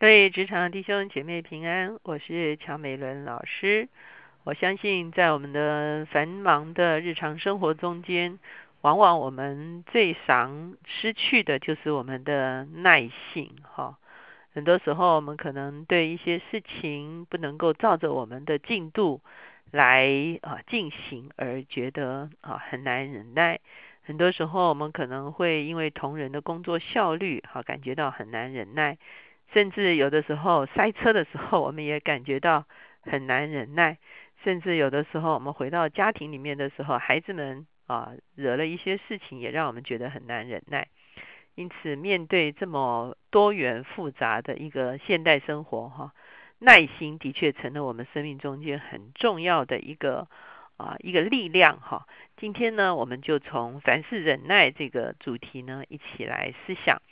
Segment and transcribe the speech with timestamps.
[0.00, 3.86] 各位职场弟兄姐妹平安，我是乔美伦老师。
[4.44, 8.38] 我相信在我们的繁忙的日常生活中间，
[8.80, 13.54] 往往我们最常失去的就是我们的耐性。
[13.62, 13.98] 哈，
[14.54, 19.20] 很多时候我们可能对一些事情不能够照着我们的进度
[19.70, 20.08] 来
[20.40, 23.60] 啊进行，而觉得啊很难忍耐。
[24.02, 28.96] 很多时候我们可能会因为同仁的工作效率，哈感觉到很难忍耐。
[29.52, 32.66] 甚至有的时候塞车的时候，我们也感觉到
[33.02, 33.98] 很难忍耐。
[34.42, 40.88] 甚至有的时候，我们回到家庭里面的时候，孩子们啊惹了一些事情，也让我们觉得很难忍耐。
[41.56, 46.12] 因此，面对这么多元复杂的一个现代生活，哈，
[46.58, 50.28] 耐心的确成了我们生命中间很重要的一个
[50.78, 52.06] 啊一个力量，哈。
[52.38, 57.02] 今天呢，我们就从凡事忍耐这个主题呢，一起来思想。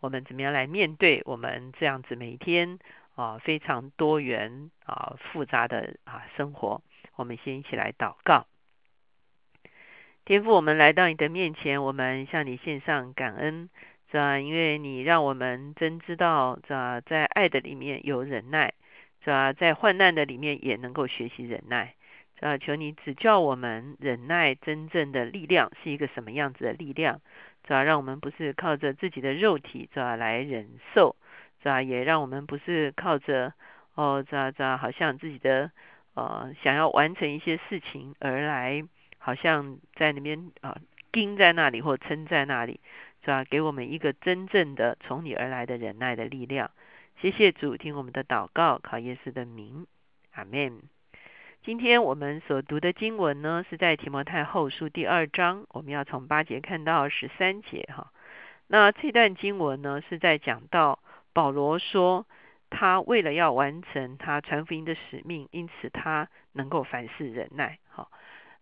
[0.00, 2.78] 我们怎么样来面对我们这样子每一天
[3.14, 6.82] 啊非常多元啊复杂的啊生活？
[7.16, 8.46] 我们先一起来祷告。
[10.24, 13.70] 天父，我们来到你的面前，我们向你献上感恩，
[14.12, 14.38] 是吧？
[14.38, 17.00] 因为你让我们真知道，是吧？
[17.00, 18.74] 在爱的里面有忍耐，
[19.24, 19.52] 是吧？
[19.52, 21.94] 在患难的里面也能够学习忍耐，
[22.36, 22.58] 是吧？
[22.58, 27.22] 求你指教我们忍耐真正的力量是一个什么样子的力量。
[27.68, 27.82] 是吧？
[27.82, 30.16] 让我们不是靠着自己的肉体，是吧？
[30.16, 31.14] 来忍受，
[31.62, 31.82] 是吧？
[31.82, 33.52] 也让我们不是靠着
[33.94, 35.70] 哦，这这，好像自己的
[36.14, 38.82] 呃想要完成一些事情而来，
[39.18, 40.78] 好像在那边啊
[41.12, 42.80] 盯在那里或撑在那里，
[43.22, 43.44] 是吧？
[43.44, 46.70] 给我们一个真正的从你而来的忍耐的力量。
[47.20, 49.86] 谢谢主，听我们的祷告，考耶稣的名，
[50.32, 50.80] 阿门。
[51.64, 58.10] 今天我们所读的经文呢，是在提摩太后书第二章，我们要从八节看到十三节哈。
[58.68, 61.00] 那这段经文呢，是在讲到
[61.34, 62.26] 保罗说，
[62.70, 68.08] 他为了要完成他传福音的使命，因此他能够凡事忍耐哈。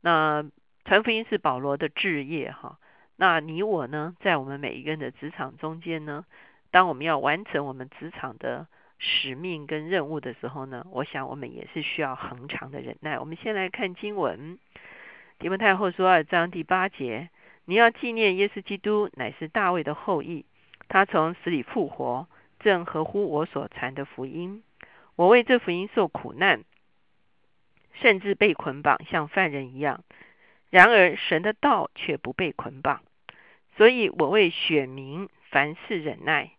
[0.00, 0.44] 那
[0.84, 2.78] 传福音是保罗的志业哈。
[3.16, 6.24] 那你我呢，在我们每一个人的职场中间呢，
[6.70, 8.66] 当我们要完成我们职场的。
[9.06, 13.18] 使命跟任务的时候呢，我想我们也是需要恒长的忍耐。
[13.18, 14.58] 我们先来看经文，
[15.38, 17.28] 提摩太后书二章第八节：
[17.66, 20.46] 你要纪念耶稣基督乃是大卫的后裔，
[20.88, 22.26] 他从死里复活，
[22.60, 24.62] 正合乎我所传的福音。
[25.16, 26.64] 我为这福音受苦难，
[27.92, 30.02] 甚至被捆绑，像犯人一样。
[30.70, 33.02] 然而神的道却不被捆绑，
[33.76, 36.52] 所以我为选民凡事忍耐。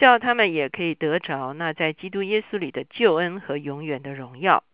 [0.00, 4.64] 叫他们也可以得着那在基督耶稣里的救恩和永远的荣耀。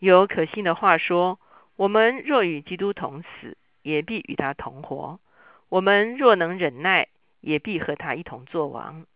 [0.00, 1.38] 有可信的话说：
[1.76, 5.20] 我们若与基督同死，也必与他同活；
[5.68, 7.06] 我们若能忍耐，
[7.40, 9.06] 也必和他一同作王。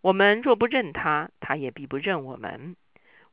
[0.00, 2.74] 我们若不认他，他也必不认我们。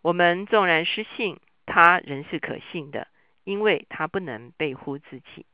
[0.03, 3.07] 我们纵然失信，他仍是可信的，
[3.44, 5.47] 因为他不能背乎自己。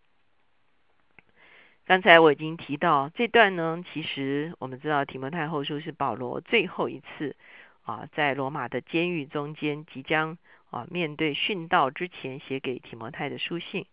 [1.86, 7.36] 刚才我已经提到这段呢，其实我们知道提摩太后书是保罗最后一次
[7.84, 10.38] 啊，在罗马的监狱中间即将
[10.70, 13.86] 啊面对殉道之前写给提摩太的书信。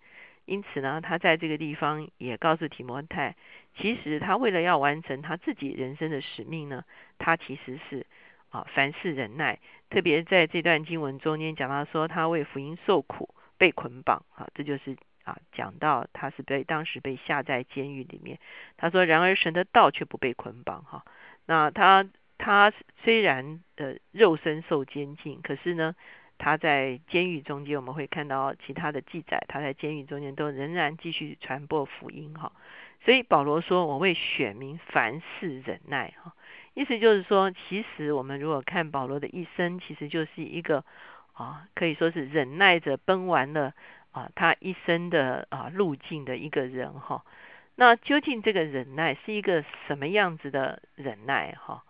[0.44, 3.34] 因此呢，他在这个地方也告诉提摩太，
[3.76, 6.84] 其实他为了要完成他自己人生的使命呢，
[7.18, 8.06] 他其实是
[8.50, 9.58] 啊凡事忍耐。
[9.90, 14.96] 特别在这段经文中间讲到说，他为福音受苦、被捆绑啊，这就是。
[15.30, 18.38] 啊，讲到他是被当时被下在监狱里面，
[18.76, 21.04] 他说：“然而神的道却不被捆绑。”哈，
[21.46, 22.04] 那他
[22.36, 22.72] 他
[23.04, 25.94] 虽然呃肉身受监禁，可是呢，
[26.38, 32.34] 他在监狱中间，我们会看到其他的记载，他在监狱中间都仍然继续传播福音。
[32.34, 32.50] 哈，
[33.04, 36.34] 所以保罗说：“我为选民凡事忍耐。”哈，
[36.74, 40.84] 意思就是说，其实我们如果看保罗的一生，其实就是一个
[41.34, 43.72] 啊，可以说是忍耐着奔完了。
[44.12, 47.24] 啊，他一生的啊路径的一个人哈，
[47.76, 51.84] 那究竟这个忍耐是一个什么样子的忍耐哈？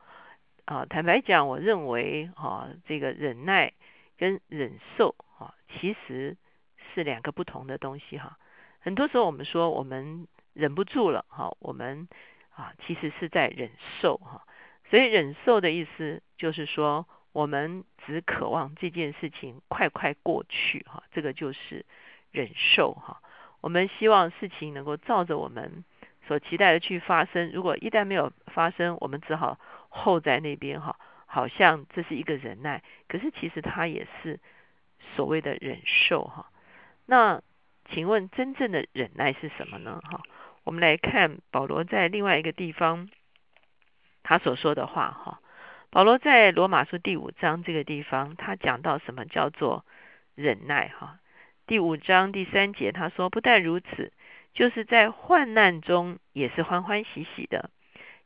[0.66, 3.72] 啊，坦白讲，我认为啊，这个忍耐
[4.18, 6.36] 跟忍受啊，其实
[6.92, 8.36] 是两个不同的东西哈。
[8.80, 12.06] 很多时候我们说我们忍不住了哈，我们
[12.50, 14.44] 啊其实是在忍受哈。
[14.90, 21.86] 所以忍受的意思就是说，我们只渴望这件事情快快过去哈，这个就是。
[22.32, 23.20] 忍受哈，
[23.60, 25.84] 我们希望事情能够照着我们
[26.26, 27.50] 所期待的去发生。
[27.52, 30.96] 如果一旦没有发生，我们只好候在那边哈，
[31.26, 32.82] 好像这是一个忍耐。
[33.08, 34.38] 可是其实它也是
[35.16, 36.50] 所谓的忍受哈。
[37.06, 37.42] 那
[37.90, 40.00] 请问真正的忍耐是什么呢？
[40.04, 40.20] 哈，
[40.64, 43.08] 我们来看保罗在另外一个地方
[44.22, 45.40] 他所说的话哈。
[45.92, 49.84] 保罗在罗马书第五章这个地方，他讲到什么叫做
[50.36, 50.86] 忍耐？
[50.96, 51.18] 哈，
[51.70, 54.12] 第五章第三节他说：“不但如此，
[54.52, 57.70] 就是在患难中也是欢欢喜喜的，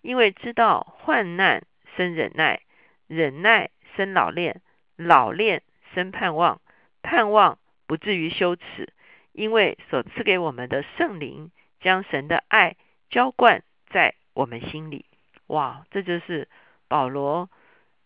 [0.01, 1.63] 因为知道患难
[1.95, 2.63] 生忍耐，
[3.07, 4.63] 忍耐生老练，
[4.97, 5.63] 老练
[5.93, 6.63] 生盼望，
[7.03, 8.95] 盼望不至于羞耻，
[9.33, 11.51] 因为所赐给我们的圣灵
[11.83, 12.77] 将神的爱
[13.11, 15.05] 浇灌在我们心里。”
[15.49, 16.49] 哇，这就是
[16.89, 17.51] 保罗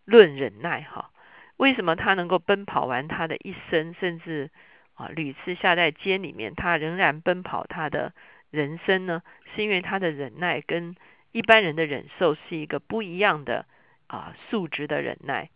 [0.04, 1.12] 论忍耐哈。
[1.58, 4.50] 为什么他能够奔跑完他的一生，甚至
[4.98, 8.12] 啊屡次下在监里面，他仍然奔跑他的
[8.50, 9.22] 人生呢？
[9.54, 10.94] 是因为他的忍耐跟
[11.32, 13.64] 一般人的忍受是一个不一样的
[14.08, 15.48] 啊素质的忍耐。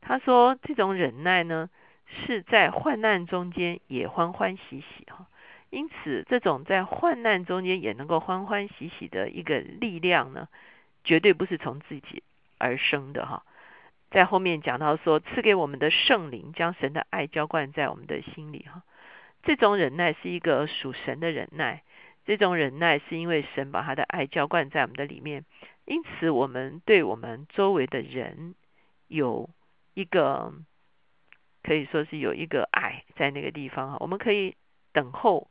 [0.00, 1.70] 他说这种忍耐呢，
[2.06, 5.26] 是在患难中间也欢欢喜喜哈。
[5.70, 10.46] 因此，这种在患难中间也能够欢欢喜喜的一个力量呢。
[11.02, 12.22] 绝对不是从自己
[12.58, 13.42] 而生的哈，
[14.10, 18.82] 在后面讲到说，赐给我们的圣灵将神的爱浇灌在我们的心里哈。
[19.42, 21.82] 这种忍耐是一个属神的忍耐，
[22.24, 25.44] 这种忍耐是因为神把他的爱浇灌在我们的里面，
[25.84, 28.54] 因此我们对我们周围的人
[29.08, 29.48] 有
[29.94, 30.52] 一个
[31.62, 33.96] 可以说是有一个爱在那个地方哈。
[34.00, 34.56] 我们可以
[34.92, 35.48] 等候，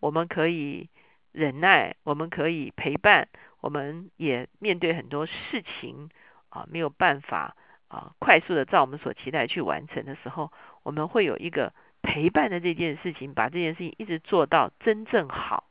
[0.00, 0.88] 我们可以
[1.32, 3.28] 忍耐，我们可以陪伴。
[3.62, 6.08] 我们也面对很多事情
[6.48, 7.54] 啊，没有办法
[7.88, 10.50] 啊，快速的照我们所期待去完成的时候，
[10.82, 15.64] 我们会有一个陪伴的这件事情，把这件事情一直做到真正好，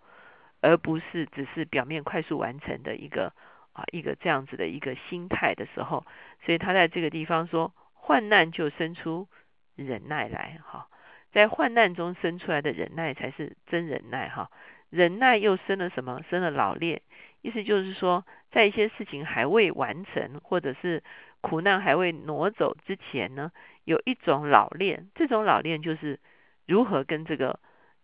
[0.62, 3.34] 而不是只是表面快速完成的一个
[3.74, 6.06] 啊一个这样子的一个心态的时候，
[6.46, 9.28] 所以他在这个地方说，患难就生出
[9.76, 10.88] 忍耐来哈，
[11.32, 14.50] 在患难中生出来的忍耐才是真忍耐哈，
[14.90, 16.22] 忍耐又生了什么？
[16.30, 17.02] 生了老练。
[17.42, 21.02] 意思就是说，在一些事情还未完成，或者是
[21.42, 23.52] 苦难还未挪走之前呢，
[23.84, 25.10] 有一种老练。
[25.16, 26.20] 这种老练就是
[26.66, 27.60] 如何跟这个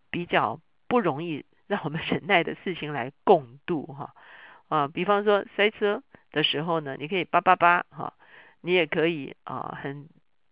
[0.10, 4.14] 比较不容易让我们忍耐的事情来共度哈
[4.70, 4.88] 啊。
[4.88, 8.14] 比方说塞车的时候呢，你可以叭叭叭哈，
[8.62, 10.10] 你也可以啊很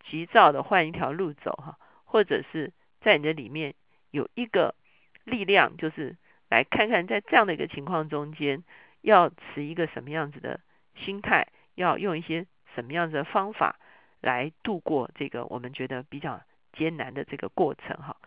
[0.10, 3.76] 急躁的换一条路走哈，或者是在你的里面
[4.12, 4.76] 有一个
[5.24, 6.16] 力量，就是。
[6.50, 8.64] 来看看，在这样的一个情况中间，
[9.02, 10.60] 要持一个什么样子的
[10.94, 13.80] 心态，要用一些什么样子的方法
[14.22, 16.42] 来度过这个我们觉得比较
[16.74, 18.18] 艰难的这个过程哈。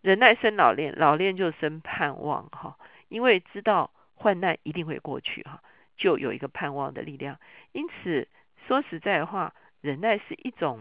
[0.00, 2.78] 忍耐生老练，老练就生盼望哈，
[3.08, 5.62] 因为知道患难一定会过去哈，
[5.96, 7.38] 就有一个盼望的力量。
[7.72, 8.28] 因此
[8.66, 10.80] 说实在话，忍耐是一种，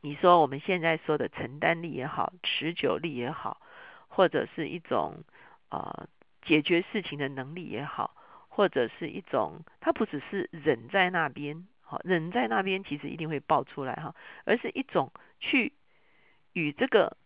[0.00, 3.60] 你说我们现在说的承担力也好，持久力也好，
[4.08, 5.24] 或者是一种。
[5.70, 6.06] 啊，
[6.42, 8.14] 解决事情的能力也好，
[8.48, 11.66] 或者是一种，它不只是忍在那边，
[12.04, 14.14] 忍在那边，其实一定会爆出来哈，
[14.44, 15.72] 而是一种去
[16.52, 17.16] 与这个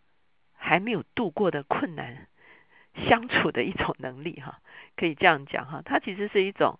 [0.55, 2.27] 还没有度过的困难
[3.09, 4.61] 相处的一种能力哈，
[4.97, 6.79] 可以这样讲哈，它其实是一种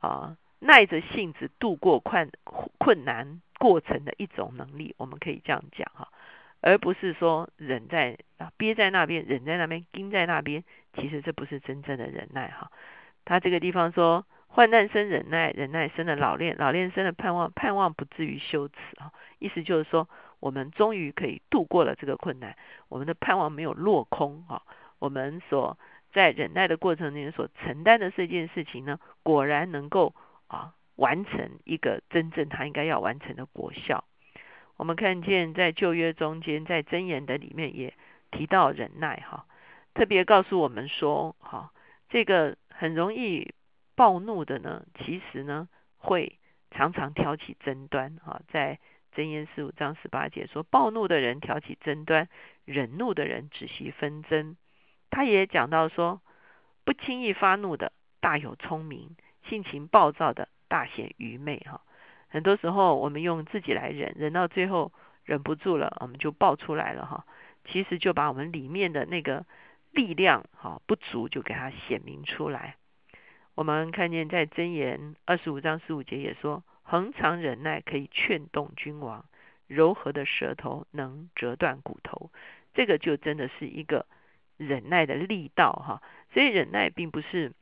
[0.00, 2.30] 啊耐着性子度过困
[2.78, 6.08] 困难过程的一种能力，我们可以这样讲哈。
[6.60, 10.64] 而不是说忍在啊憋在那边，忍在那边，盯在那边，
[10.94, 12.70] 其实这不是真正的忍耐哈。
[13.26, 19.10] 他这个地方说，患难生忍耐，忍耐生了老练，老练生了盼望，盼望不至于羞耻啊。
[19.40, 22.56] 意思就是说，我们终于可以度过了这个困难，
[22.88, 24.62] 我们的盼望没有落空啊。
[25.00, 25.76] 我们所
[26.12, 30.14] 在忍耐的过程中所承担的这件事情呢，果然能够
[30.46, 34.04] 啊完成一个真正他应该要完成的果效。
[34.76, 37.92] 我们看见在旧约中间，在箴言的里面也
[38.30, 39.46] 提到忍耐哈，
[39.94, 41.72] 特别告诉我们说哈，
[42.08, 43.52] 这个很容易
[43.96, 46.38] 暴怒的呢，其实呢会
[46.70, 48.40] 常常挑起争端哈。
[48.48, 48.78] 在
[49.14, 52.28] 箴言十五章十八节说，暴怒的人挑起争端，
[52.64, 54.56] 忍怒的人止息纷争。
[55.10, 56.20] 他也讲到说，
[56.84, 59.16] 不轻易发怒的大有聪明，
[59.48, 61.82] 性情暴躁的大显愚昧哈。
[62.28, 64.92] 很多时候，我们用自己来忍，忍到最后
[65.24, 67.24] 忍不住了，我们就爆出来了哈。
[67.64, 69.46] 其实就把我们里面的那个
[69.92, 72.76] 力量哈不足，就给它显明出来。
[73.54, 79.24] 我们看见在箴言二十五章十五节也说，恒常忍耐可以劝动君王，
[79.66, 82.30] 柔和的舌头能折断骨头。
[82.74, 84.06] 这个就真的是一个
[84.56, 86.02] 忍耐的力道哈。
[86.32, 87.52] 所以忍耐并不是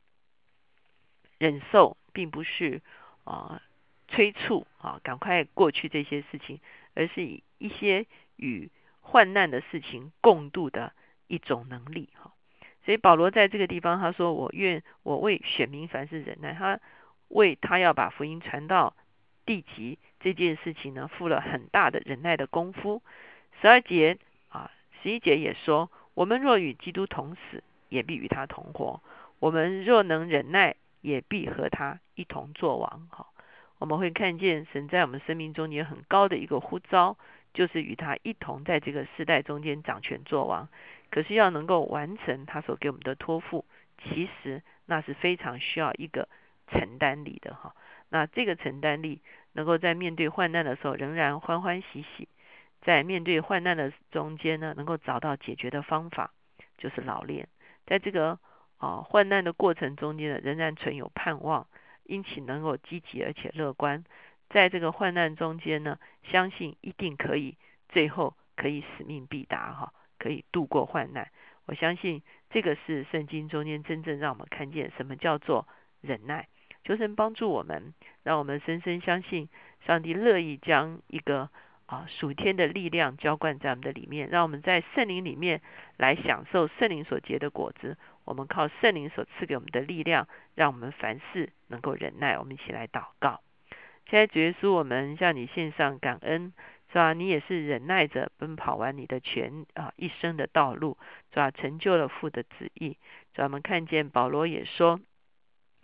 [1.37, 2.81] 忍受，并不是
[3.23, 3.61] 啊。
[4.09, 6.59] 催促啊，赶快过去这些事情，
[6.93, 8.69] 而是以一些与
[9.01, 10.93] 患难的事情共度的
[11.25, 12.31] 一种能力哈。
[12.85, 16.79] 所以保罗在这个地方他说：“我愿我为选民凡事忍耐。”他
[17.29, 18.95] 为他要把福音传到
[19.45, 23.01] 地级这件事情呢，付了很大的忍耐的功夫。
[23.61, 24.17] 十二节
[24.49, 24.69] 啊，
[25.01, 29.01] 十一节也说，我们若与基督同死，也必与他同活；
[29.39, 33.07] 我们若能忍耐，也必和他一同作王。
[33.09, 33.27] 哈，
[33.79, 37.17] 我们会看见神在我们生命中有很高的一个呼召，
[37.53, 40.67] 就是与他一同在这个世代中间掌权作王。
[41.09, 43.65] 可是要能够完成他所给我们的托付，
[44.03, 46.27] 其实那是非常需要一个
[46.67, 47.75] 承担力的哈。
[48.09, 52.27] 那这个承担力，能够在面对患难的时候仍然欢欢喜喜，
[52.81, 56.31] 在面对患难的中间呢，能够找到解决的方法，
[56.77, 57.47] 就是老练。
[57.85, 58.39] 在这个
[58.77, 61.67] 啊患难的过程中间呢，仍然存有盼望，
[62.05, 64.03] 因此能够积极而且乐观。
[64.53, 65.99] 在这个患难中间呢，
[66.31, 67.57] 相信一定可以
[67.89, 69.91] 最后可以使命必达哈。
[70.19, 71.27] 可以度过患难，
[71.65, 75.67] 我相信这个是圣经中间真正让我们看见什么叫做
[75.99, 76.47] 忍耐，
[76.85, 77.93] 求神帮助我们，
[78.23, 79.49] 让我们深深相信
[79.85, 81.49] 上帝乐意将一个
[81.87, 85.61] 啊属天的力量浇灌在我们的里面，让我们在圣灵里面
[85.97, 87.97] 来享受圣灵所结的果子。
[88.23, 92.39] 我们靠圣灵所赐给我们的力量，让我们凡事能够忍耐。
[92.39, 93.41] 我们一起来祷告，
[94.09, 96.53] 现在主耶稣，我们向你献上感恩。
[96.89, 97.13] 是吧？
[97.13, 100.95] 你也是忍耐着奔跑完你的全啊一生的道路，
[101.31, 101.49] 是吧？
[101.49, 102.99] 成就了父的旨意。
[103.33, 103.45] 是吧？
[103.45, 104.99] 我们看见保罗也说，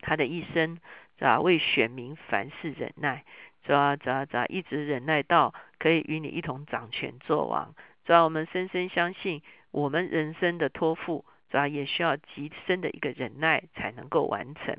[0.02, 0.76] 他的一生
[1.18, 1.42] 是吧？
[1.42, 3.26] 为选民凡事忍耐，
[3.66, 3.96] 是吧？
[3.96, 4.26] 是吧？
[4.26, 4.46] 是吧？
[4.46, 7.74] 一直忍耐到可以与你一同掌权作王。
[8.06, 8.22] 是吧？
[8.22, 11.68] 我们深深相信，我们人生的托付，是吧？
[11.68, 14.78] 也需要极深的一个忍耐才能够完成。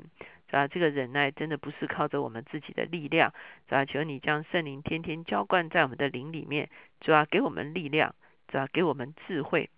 [0.57, 0.67] 啊？
[0.67, 3.33] 这个忍耐真的不是靠着我们自己的力量，
[3.67, 3.85] 是吧？
[3.85, 8.15] 求你将圣灵天天浇灌在我们的灵里面，主要给我们力量，
[8.47, 9.69] 主要给我们智慧，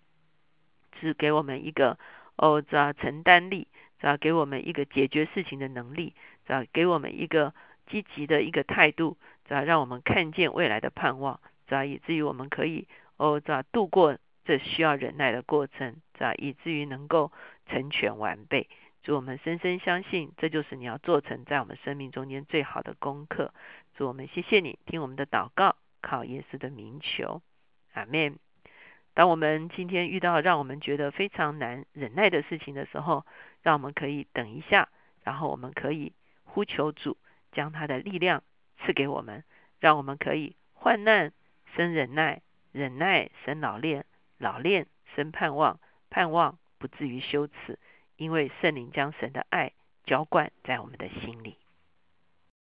[1.00, 1.98] 只给我们一个
[2.36, 3.68] 哦，主要承担力，
[4.00, 6.14] 主要给我们一个解决事情的能力，
[6.46, 7.54] 主要给我们一个
[7.86, 9.16] 积极的一个态度，
[9.46, 17.30] 主要让我们看见未来的盼望，主要以至于我们可以哦，主要度过这需要忍耐的过程，主要以至于能够
[17.66, 18.68] 成全完备。
[19.04, 23.52] 祝我们深深相信，这就是你要做成在我们生命中间最好的功课。
[23.94, 27.42] 祝我们谢谢你听我们的祷告，靠耶稣的名求，
[27.92, 28.38] 阿门。
[29.12, 33.26] 当我们今天遇到让我们觉得非常难忍耐的事情的时候，
[33.62, 34.88] 让我们可以等一下，
[35.22, 37.18] 然后我们可以呼求主，
[37.52, 38.42] 将他的力量
[38.78, 39.44] 赐给我们，
[39.80, 41.30] 让我们可以患难
[41.76, 42.40] 生忍耐，
[42.72, 44.06] 忍耐生老练，
[44.38, 47.78] 老练生盼望，盼望不至于羞耻。
[48.16, 49.72] 因为圣灵将神的爱
[50.04, 51.56] 浇灌在我们的心里。